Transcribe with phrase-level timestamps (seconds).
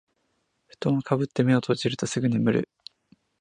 [0.65, 2.69] ふとんをかぶって目を閉じるとすぐ眠る